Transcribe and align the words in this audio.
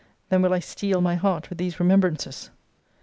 Then 0.29 0.41
will 0.41 0.51
I 0.51 0.57
steel 0.57 0.99
my 0.99 1.13
heart 1.13 1.49
with 1.51 1.59
these 1.59 1.79
remembrances. 1.79 2.49